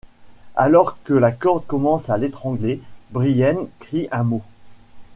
[0.55, 4.41] Alors que la corde commence à l'étrangler, Brienne crie un mot.